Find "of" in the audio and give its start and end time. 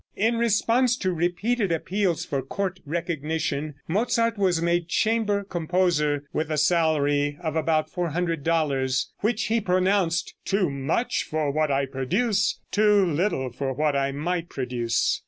7.39-7.55